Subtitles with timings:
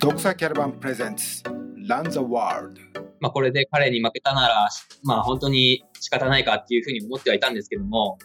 [0.00, 1.42] 独裁キャラバンプレゼンツ
[1.86, 2.80] Run the World
[3.20, 4.66] まあこれで彼に負けたなら、
[5.04, 8.16] まあ本当に仕方ないかっていうふうに思ってはいたんですけども、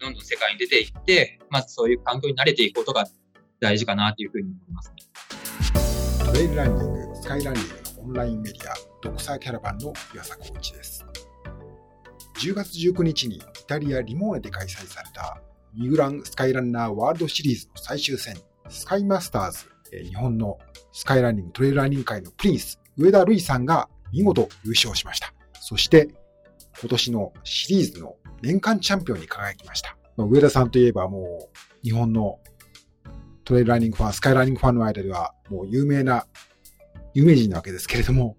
[0.00, 3.04] どんどん世界に出ていって、まずそういう環境に慣れていくことが
[3.60, 4.90] 大事かなというふうに思います
[6.16, 6.24] ね。
[6.24, 11.04] トレイルランニングスカイランニングのオンラインメディア独裁キャラバンの岩佐光一です
[12.38, 15.42] 10月19日にイタリア・リモーネで開催された
[15.74, 18.36] ミグランスカイランナーワールドシリーズの最終戦
[18.70, 20.58] スカイマスターズえー日本の
[20.92, 26.08] スカイランニングトレイルランニング界のプリンス上田瑠衣さんが見事優勝しましたそして
[26.80, 32.38] 今年のシリーズの年間チャンピオンに輝きましたま上田さんといえばもう日本の
[33.50, 36.24] トレイルランニングファン、スカイランニングファンの間ではもう有名な
[37.14, 38.36] 有名人なわけですけれども、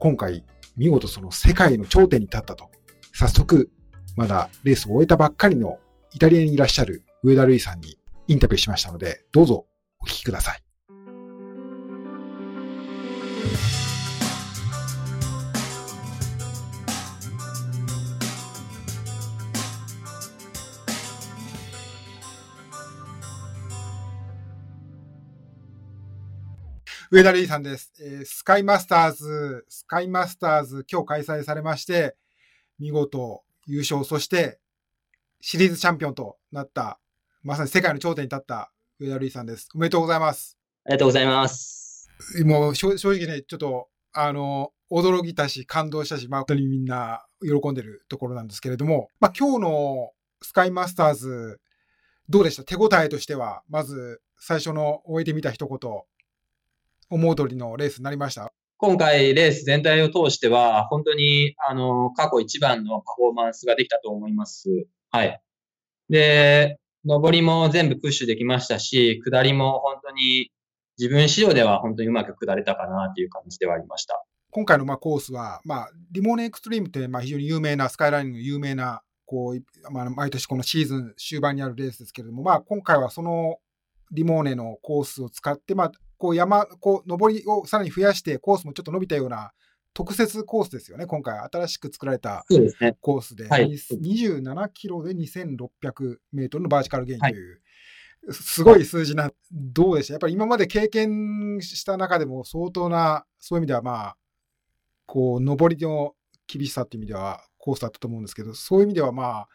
[0.00, 0.44] 今回
[0.76, 2.68] 見事その世界の頂点に立ったと。
[3.12, 3.70] 早速、
[4.16, 5.78] まだレースを終えたばっかりの
[6.14, 7.96] イタリアにいらっしゃる上田瑠衣さんに
[8.26, 9.66] インタビューしましたので、どうぞ
[10.00, 10.62] お聞きください。
[27.10, 32.16] 上田瑠衣さんです、えースカイマスターズ、スカイマスターズ今日開催されまして、
[32.78, 34.60] 見事優勝、そして
[35.40, 37.00] シリーズチャンピオンとなった、
[37.42, 39.68] まさに世界の頂点に立った上田瑠衣さんです。
[39.76, 40.58] おめでとうございます。
[40.84, 42.10] ありがとうございます。
[42.44, 50.10] もう正正直ね、ちょっと、あの、驚いたし、感動したし、まあ、本当にみんな喜んでるところなんですけれども、まあ、今日の
[50.42, 51.60] スカイマスターズ、
[52.28, 52.64] どうでした？
[52.64, 55.78] 手応えとしては、まず最初の終えてみた一言、
[57.08, 58.52] 思う通りのレースになりました？
[58.78, 64.68] 今回レース全体を通しては、本当に、あの、過去一番のパフォーマンスができたと思います。
[65.12, 65.40] はい。
[66.08, 70.50] で、上りも全部プッシュできましたし、下りも本当に
[70.98, 74.24] 自分仕様では本当にうまく下れたかなっていう感じではありました。
[74.50, 83.58] 今回のまあコースは、まあ、リモーネエクストリームってまあ非常に有名な、スカイライング有名な、こう、まあ、毎年このシーズン終盤にあるレースですけれども、まあ、今回はその
[84.10, 89.52] リモーネのコースを使って、まあ、こう山、こう、上りをさらに増やして、コースもちょっと伸びたような
[89.94, 92.44] 特設コースですよね、今回新しく作られた。
[93.00, 93.70] コースで、はい。
[93.72, 97.60] 27キロで2600メートルのバーチカルゲインという、
[98.30, 100.12] すごい数字な、どうでした？
[100.14, 104.16] やっぱり今まで経験した中でも相当な、そういう意味ではまあ、
[105.06, 106.14] こう、上りの
[106.46, 109.48] 厳しさっていう意味ではコースだったと思うんですけど、そういう意味ではまあ、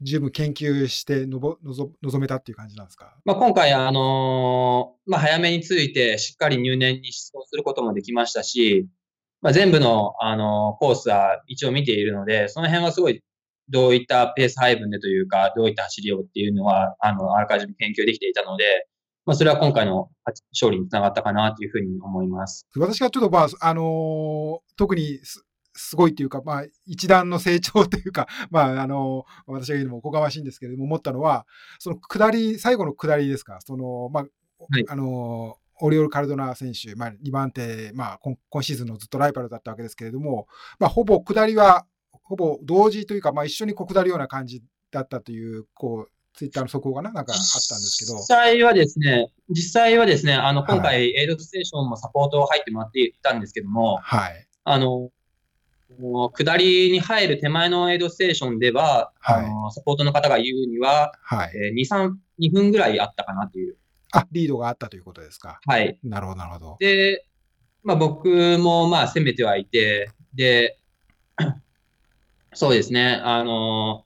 [0.00, 3.16] 十分研究してのぼのぞ望めたっていう感じなんですか？
[3.24, 8.86] まあ、今回、あのーまあ、早めについてしっかり入念に質問することもできましたし、
[9.44, 13.22] まあ、全部の、あのーコースは一応見ているので、その辺はすごい
[13.68, 18.88] どういったペース配分でというか、どういった走りをっていうのは、あの、あらかじめ研究できていたので、
[19.26, 20.08] まあ、それは今回の
[20.52, 22.66] 勝利につながったかなというふうに思います。
[22.74, 25.44] 私がちょっとまあ、あのー特にす
[25.76, 31.44] すごいというか、まあ、一段の成長というか、 まあ、あのー私が言うのもおこがましいんですけれども、思ったのは、
[31.78, 40.46] その下り、最後の下りですか、その、まあ、はいあのーオリオール・カルドナ選手、まあ、2番手、まあ今、今シーズンのずっとライバルだったわけですけれども、
[40.78, 54.46] まあ、ほぼ下りは、ほぼ同時というか、まあ、一緒にこう下るような感じだったという、こう、ツイッターの速報がな、なんかあったんですけど実、際はですね、実際はですね、あの、はい今回、エイドステーションもサポート入ってもらっていたんですけども、はい。
[54.64, 55.10] あの、
[56.32, 61.52] 下りに入る手前のエイドステーションでは、はいあのサポートの方が言うには、はい。
[61.56, 63.76] えー2、3、2分ぐらいあったかなという。
[64.14, 65.60] あ、リードがあったということですか。
[65.66, 65.98] はい。
[66.04, 66.76] なるほど、なるほど。
[66.78, 67.26] で、
[67.82, 70.78] まあ僕もまあ攻めてはいて、で、
[72.54, 74.04] そうですね、あの、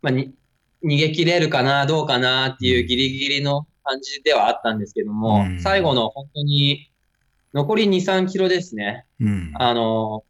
[0.00, 0.34] まあに、
[0.82, 6.90] 逃げ切れるかな、どうかなっていうギリギリの感じではあったんですけども、うん最後の本当に
[7.52, 9.06] 残り2、3キロですね。
[9.20, 9.52] うん。
[9.54, 10.24] あの、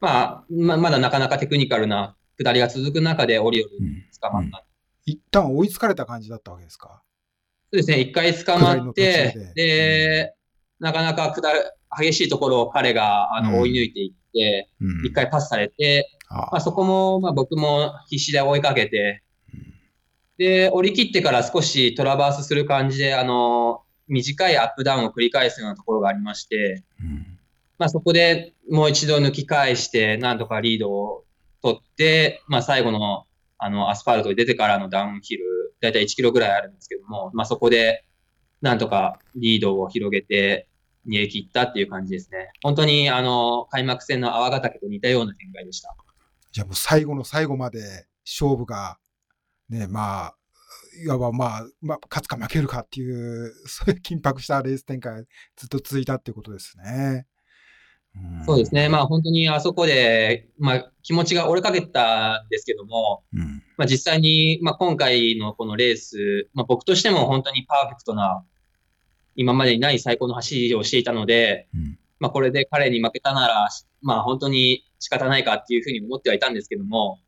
[0.00, 4.64] まあ、ままだなかなかテクニカルな下りが続く中でオリオルに捕まった。
[5.04, 7.02] 一旦追いつかれた感じだったわけですか。
[7.72, 10.34] そうですね、一回捕まってで、で、
[10.78, 13.52] なかなか下る激しいところを彼があうん。
[13.52, 15.06] の追い抜いていって、うん。
[15.06, 19.22] 一回パスされて、あまあ、そこもまあ僕も必死で追いかけて、
[20.36, 27.38] で、降り切ってから少しトラバースする感じで、あの、短いアップダウンを繰り返すようなところがありまして、うん。
[27.78, 31.24] まあ、そこでもう一度抜き返して、なんとかリードを
[31.62, 33.24] 取って、まあ、最後の
[33.64, 35.44] あのアスファルトに出てからのダウンヒル、
[35.82, 38.04] だいたい1キロぐらいあるんですけども、まあ、そこで
[38.60, 40.68] なんとかリードを広げて
[41.06, 42.50] 逃げ切ったっていう感じですね。
[42.62, 45.94] 本当にあの開幕戦の泡ヶ岳と似たような展開でした。
[46.52, 48.98] じゃあもう最後の最後まで勝負が、
[49.68, 50.36] ね、まあ、
[51.02, 55.24] いわばまあ、まあ、勝つか負けるかっていう、そういう緊迫したレース展開
[55.56, 57.26] ずっと続いたっていうことですね。
[58.44, 58.88] そうですね。
[58.88, 68.44] まあ本当にあそこで、まあ気持ちが折れかけたんですけども、うん、まあ実際に、まあ今回のこのレース、まあ僕としても本当にパーフェクトな、
[69.34, 73.68] 今までにない最高の走りをしていたので、うん、まあこれで彼に負けたなら、
[74.02, 77.18] まあ本当に仕方ないかっていうふうに思ってはいたんですけども、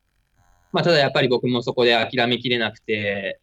[0.71, 3.39] まあただやっぱり僕もそこで諦めきれなくて、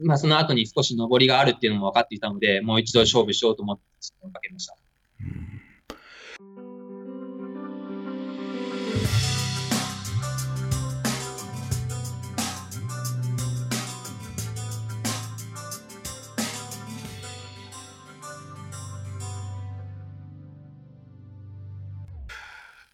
[0.00, 3.82] まあその後に少し上りがあるっていうのも分かっていたので、もう一度勝負しようと思って
[4.32, 4.76] かけました。
[5.20, 5.67] うん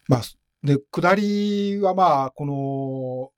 [0.07, 0.21] まあ、
[0.63, 3.31] で、下りはまあ、この、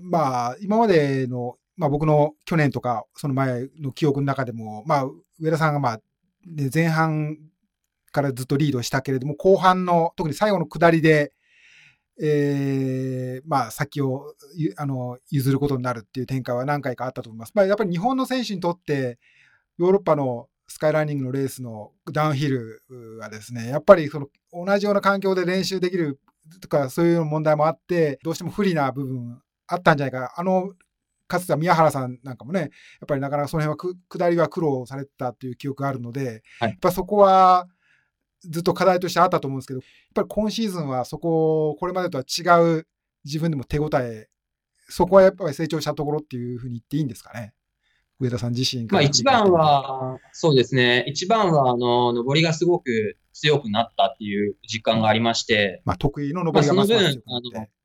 [0.00, 5.08] まあ、今までの、まあ僕の去年とか、その前の記憶の中でも、まあ、
[5.40, 6.00] 上田さんがまあ、
[6.46, 7.36] ね、前半
[8.12, 11.32] からずっとリードしたけれども、後半の、特に最後の下りで、
[12.22, 14.34] えー、まあ、先を
[14.76, 17.52] あの譲ることになるっていう展開は何回かあったと思います。
[17.54, 19.18] まあ、やっぱり日本の選手にとって、
[19.78, 22.82] ヨーロッパのスカイランニングのレースのダウンヒル
[23.20, 26.20] はですね、やっぱりその同じような環境で練習できる
[26.60, 30.34] とか、そういう問題もあって、どうしても不利な部分あったんじゃないか。
[30.36, 30.72] あの、
[31.26, 32.70] かつては宮原さんなんかもね、やっ
[33.08, 37.66] ぱりなかなかその辺は下りは苦労されてたっていう記憶があるので、はい、やっぱそこは
[38.42, 42.42] ずっと課題としてあったと思うんですけど、やっぱり今シーズンはそこ、これまでとは違
[42.78, 42.86] う
[43.24, 44.28] 自分でも手応え、
[44.88, 47.54] そこはやっぱり成長したところっていうふうに言っていいんですかね？
[48.20, 51.04] 上田さん自身まあ一番は、そうですね。
[51.08, 55.82] 一番は、あの、上りがすごく強くなったっていう実感がありまして。
[55.84, 57.16] まあ得意の上りがその分、あの、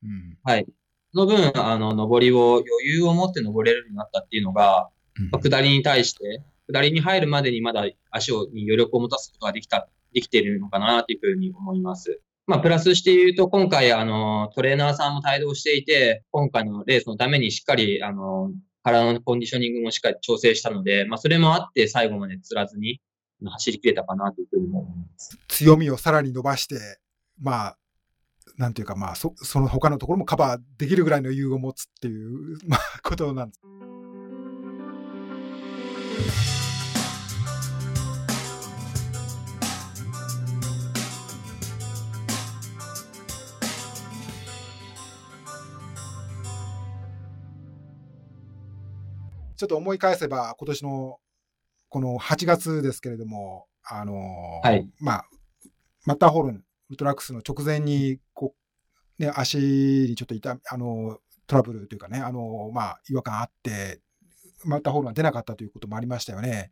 [0.03, 0.67] うん、はい。
[1.13, 4.89] その分、あの、上りを余裕を持って登れるようになったっていうのが、
[5.41, 12.21] 下りに対して、下りに入るまでにまだ足をに余力を持たすことができたできているのかなというふうに思います。
[12.45, 18.51] まあ、プラスして言うと、今回、あの、トレーナーさんも帯同していて、今回のレースのためにしっかり、あの、
[18.83, 23.01] 体のコンディショニングもしっかり調整したので、まあ、それもあって最後まで釣らずに
[23.45, 25.37] 走り切れたかなというふうに思います。
[25.47, 26.99] 強みをさらに伸ばして、
[27.41, 27.77] まあ、
[28.57, 33.61] なんていうか、まあ、そその他のところもカバーできるぐらいの余裕を持つっていう、まあ、ことなんです。
[49.59, 51.19] ちょっと思い返せば、今年の
[51.89, 55.25] この8月ですけれども、あのー、はい、まあ、
[56.05, 58.55] マッターホルン、ウルトラックスの直前に、こ
[59.19, 63.99] う、ね、足にちょっと痛、あのー、トラブルというかね、あのー、まあ、違和感あって、
[64.63, 66.71] マッターホールが出なかったということもありましたよね。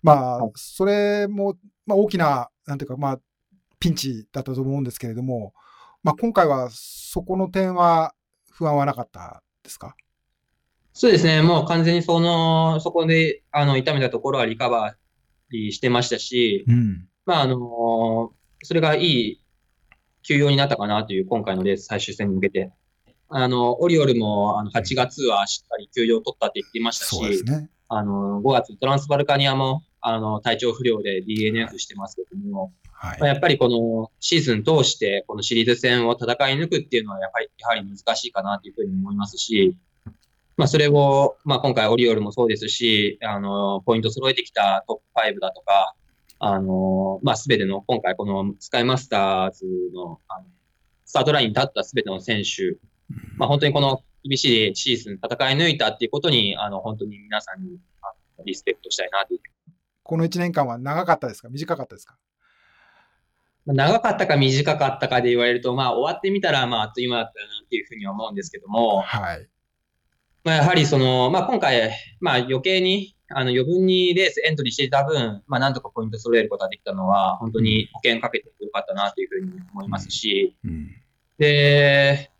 [0.00, 3.20] まあ、それも、まあ、大きな、なんていうか、まあ、
[3.80, 5.52] ピンチだったと思うんですけれども、
[6.04, 8.14] まあ、今回はそこの点は
[8.52, 9.96] 不安はなかったですか？
[10.92, 14.96] そうですね、もう完全にその、そこで、あの、痛めたところはリカバ
[15.50, 18.32] リーしてましたし、うん、まあ、あの、
[18.62, 19.44] それがいい
[20.22, 22.72] 休養になったかなという、今回のレース最終戦に向けて。
[23.32, 39.76] あの、オリオルも、あの、8月はしっかり休養を取ったって言っていましたし、ね、あの、5月トランスバルカニアも、あの、体調不良で DNF してますけども、はい、やっぱりこのシーズン通して、このシリーズ戦を戦い抜くっていうのは、やはり、やはり難しいかなというふうに思いますし、
[40.60, 45.94] まあ、それを、まあ、今回オリオールもそうですし、あの、ポイント揃えてきたトップ5だとか、
[46.38, 49.64] あの、まあ、すべての、今回このスカイマスターズ
[49.94, 50.46] の、あの
[51.06, 52.76] スタートラインに立ったすべての選手、
[53.38, 57.78] まあ、本当にこの厳しいシーズン戦い抜いたっていうことに、あの、本当に皆さんに
[58.44, 59.40] リスペクトしたいなという。
[60.02, 61.48] この1年間は長かったですか？
[61.48, 62.18] 短かったですか？
[63.64, 69.48] 長かったか短かったかで言われると、まあ、終わってみたら、まあ、あっという間だったなっていうふうには思うんですけども、はい。
[70.44, 80.90] まあ、やはりその、まあ、今回、まあ、余計にあの余分にレースエントリーしていた分、まあ、なんとかポイント揃えることができたのは、本当に保険かけてよかったなというふうに思いますし、うん、
[81.38, 82.30] で、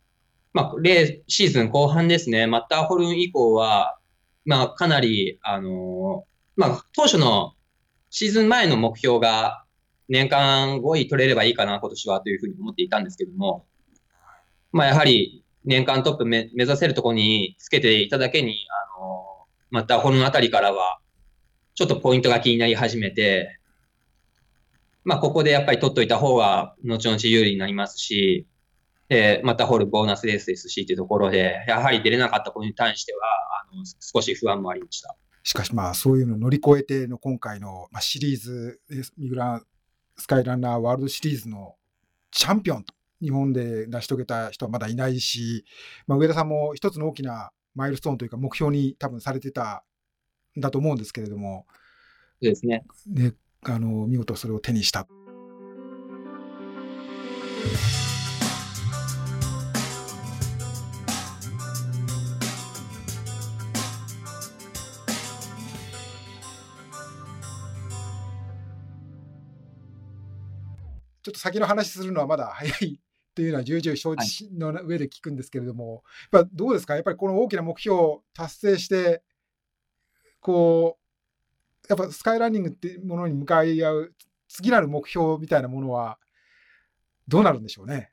[0.53, 3.99] まあ、レーシーズン後半ですね、マッターホルン以降は、
[4.45, 6.25] まあ、かなり、あの
[6.57, 7.55] まあ、当初の
[8.11, 9.65] シーズン前の目標が、
[10.09, 13.65] 年間5位取れればいいかな、今年はというふうに思っていたんですけども、
[14.73, 21.01] まあ、やはり、年間トップ目指せるところにつけていただけに、あの、またこのあたりからは、
[21.75, 23.59] ちょっとポイントが気になり始めて、
[25.05, 28.47] まあ、ここでやっぱり取っといた方が、後々有利になりますし、
[29.09, 33.21] で、またホールボーナスレースですしっていうところで、やはり出れなかったことに対しては、
[33.73, 35.17] あの、少し不安もありました。
[35.43, 38.81] しかしまあ、そういうのを乗り越えての今回の、まあ、シリーズ、
[39.17, 39.67] ミグラン
[40.17, 41.77] スカイランナーワールドシリーズの
[42.31, 45.65] チャンピオンと日本で成し遂げた人はまだいないし、
[46.07, 49.85] まあ、上田さんも一つの大きなマイルストーンというか目標に多分されてた
[50.59, 51.67] んだと思うんですけれども、
[52.43, 52.85] そうですね。
[53.07, 55.07] ね、あの、見事それを手にした。
[71.23, 72.99] ちょっと先の話するのはまだ早い
[73.35, 76.95] というのは重々承知の上で聞くんですけれども、はい、やっぱどうですか？
[76.95, 79.23] やっぱりこの大きな目標を達成して、
[80.41, 84.15] こう、やっぱスカイランニングっていうものに向かい合う
[84.49, 86.19] 次なる目標みたいなものは
[87.29, 88.11] どうなるんでしょうね？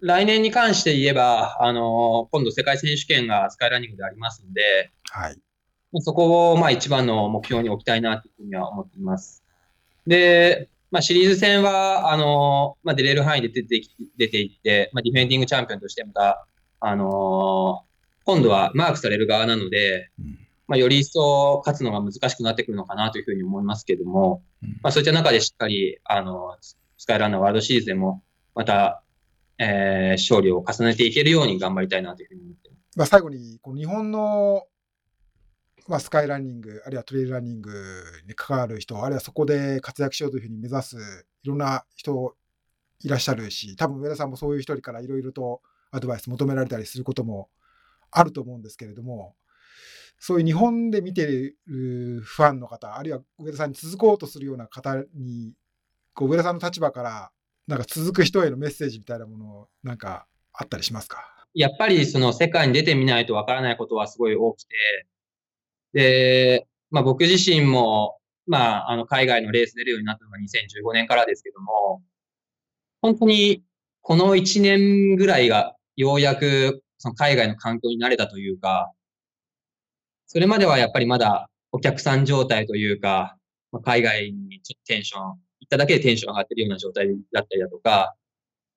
[0.00, 5.38] 来年に関して言えば、あの、今度世界選手権がスカイランニングでありますので、はい。
[6.00, 9.42] そこをまあ一番の目標に置きたいなというふうには思っています。
[10.06, 13.82] で、まあ、シリーズ戦は、あのまあ、出れる範囲で出て
[14.16, 16.46] 出ていって、まあ、ディフェンディングチャンピオンとしてまた、
[16.80, 17.82] あの
[18.24, 20.10] 今度はマークされる側なので、
[20.68, 24.42] まあ、より一層勝つのが難しくなってくるのかなというふうに思いますけれども、
[24.82, 28.22] まあ、そういった中でしっかり、あの、スカイランナーワールドシリーズでも、
[28.54, 29.02] また、
[29.58, 32.98] えー、勝利を重ねていけるように頑張りたいなというふうに思ってます。
[32.98, 34.64] まあ、最後に、この日本の
[35.88, 37.70] まあ、スカイランニング、あるいはトレイルランニング
[38.26, 42.34] に関わる人、あるいはそこで活躍しようというふうに目指すいろんな人
[43.00, 47.48] いらっしゃるし、多分上田さんもそういう一人からいろいろとアドバイス求められたりすることも
[48.10, 49.34] あると思うんですけれども、
[50.18, 55.52] そういう日本で見てるファンの方、あるいは上田さんに続こうとするような方に、
[56.14, 57.30] こう上田さんの立場から、
[57.66, 61.46] なんか続く人へのメッセージみたいなもの、なんかあったりしますか？
[61.52, 64.68] やっぱりその世界に出てみないとわからないことはすごい多くて、
[65.92, 72.02] で、まあ僕自身も、まああの海外のレース出るようになったのが2015年からですけども、
[73.02, 73.62] 本当に
[74.02, 78.92] この1年ぐらいがようやくその海外の環境に慣れたというか、
[80.26, 83.36] それまではやっぱりまだお客さん状態というか、
[83.72, 85.38] まあ、海外にちょっとテンション、行っ
[85.68, 88.14] ただけでテンション上がってるような状態だったりだとか、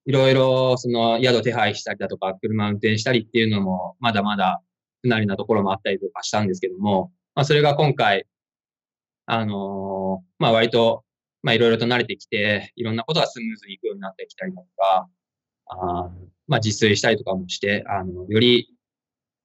[0.05, 4.61] いろいろその宿手配したりだとか、車運転したりっていうのもまだまだ
[5.01, 8.25] 不慣れなところもあったりとかしたんですけども、まあ、それが今回、
[9.25, 11.03] あのー、まあ、割と、
[11.41, 15.07] まあ、いろいろと慣れてきて、いろんなことがスムーズにいくようになってきたりだとか、
[15.67, 16.09] あ
[16.47, 18.75] まあ、自炊したりとかもして、あの、より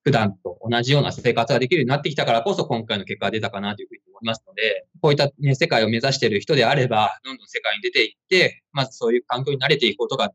[0.04, 10.30] 普段と同じような生活ができるようになってきたからこそ今回の結果が出たかなというふうに思いますので、こういった、ね、世界を目指している人であれば、どんどん世界に出ていって、まずそういう環境に慣れていくことが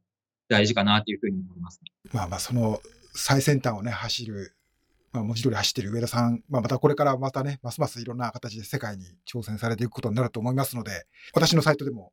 [0.48, 2.80] 大事かなというふうに思います、ね、まあまあ、その
[3.14, 4.56] 最先端をね、走る
[5.12, 12.12] まあ、文字通り走っている上田さん、まあ、またこれからまたね、ますますいろんな形で世界に挑戦されていくことになると思いますので、私のサイトでも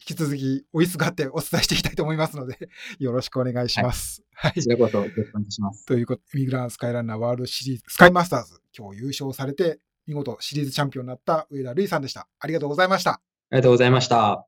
[0.00, 2.58] 引き続き追いすがってお伝えしていきたいと思いますので、
[2.98, 4.22] よろしくお願いします。
[4.34, 4.52] はい。
[4.54, 5.86] こちらこそよろしくお願いします。
[5.86, 12.28] ということで、ミグランスカイランナーワールドシリーズ、スカイマスターズ、今日優勝されて、見事シリーズチャンピオンになった上田瑠衣さんでした。
[12.38, 13.12] ありがとうございました。
[13.12, 13.20] あ
[13.52, 14.46] りがとうございました。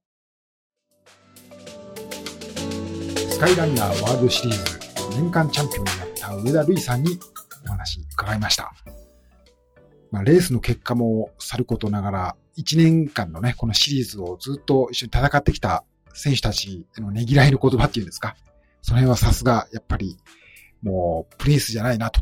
[3.31, 7.19] スカイランナーワールドシリーズ年間チャンピオンになった上田瑠衣さんに
[7.67, 8.73] お話伺いました。
[10.11, 18.37] まあ、レースの結果もさることながら、1年間のね、このシリーズをずっと一緒に戦ってきた選手たちへのねぎらいの言葉っていうんですか。
[18.83, 20.17] その辺はさすが、やっぱり、
[20.83, 22.21] もう、プリンスじゃないなと。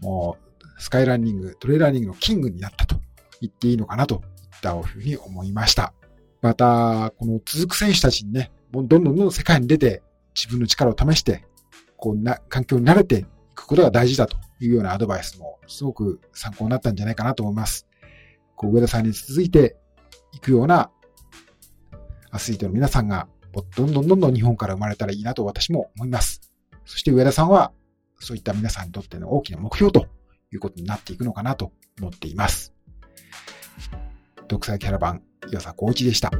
[0.00, 2.96] もう、スカイランニング、トレーラーニングのキングになったと
[3.40, 5.92] 言っていいのかなといったふうに思いました。
[6.40, 10.02] また、この続く選手たちにね、どんどんどんどん世界に出て、
[10.34, 11.44] 自分の力を試して、
[11.96, 13.24] こうな、環境に慣れてい
[13.54, 17.86] くことが大事だというようなアドバイスもすごく参考になったんじゃないかなと思います。
[18.56, 19.76] こう上田さんに続いて
[20.32, 20.90] いくような
[22.30, 23.28] アスリートの皆さんが
[23.76, 26.40] どんどんどんどん日本から生まれたらいいなと私も思います。
[26.84, 27.72] そして上田さんは
[28.18, 30.06] そういった皆さんにとっての大きな目標と
[30.52, 32.72] いうことになっていくのかなと思っています。
[34.48, 36.30] 独裁キャラバン、岩佐光一でした。